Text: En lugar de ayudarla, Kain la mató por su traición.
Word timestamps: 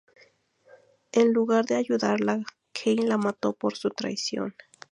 En 1.11 1.31
lugar 1.31 1.65
de 1.65 1.75
ayudarla, 1.75 2.43
Kain 2.73 3.07
la 3.07 3.19
mató 3.19 3.53
por 3.53 3.77
su 3.77 3.91
traición. 3.91 4.55